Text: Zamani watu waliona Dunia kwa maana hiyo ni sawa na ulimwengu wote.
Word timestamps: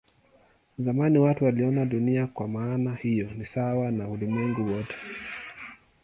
Zamani 0.79 1.17
watu 1.19 1.45
waliona 1.45 1.85
Dunia 1.85 2.27
kwa 2.27 2.47
maana 2.47 2.95
hiyo 2.95 3.31
ni 3.31 3.45
sawa 3.45 3.91
na 3.91 4.07
ulimwengu 4.09 4.71
wote. 4.73 4.95